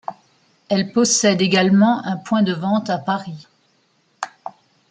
[0.67, 3.47] Elle possède également un point de vente à Paris.